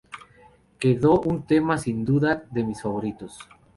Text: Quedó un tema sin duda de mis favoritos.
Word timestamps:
Quedó 0.79 1.21
un 1.21 1.43
tema 1.45 1.77
sin 1.77 2.03
duda 2.05 2.43
de 2.49 2.63
mis 2.63 2.81
favoritos. 2.81 3.37